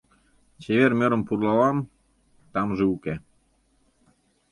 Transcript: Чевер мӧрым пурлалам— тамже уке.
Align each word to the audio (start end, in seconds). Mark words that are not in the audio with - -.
Чевер 0.61 0.91
мӧрым 0.99 1.21
пурлалам— 1.27 1.77
тамже 2.53 2.85
уке. 2.95 3.15